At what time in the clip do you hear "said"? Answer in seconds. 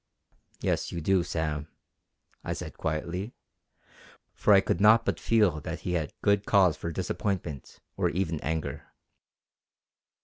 2.53-2.75